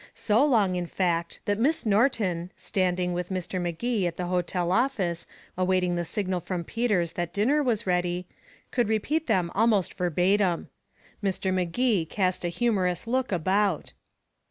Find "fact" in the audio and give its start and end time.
0.87-1.41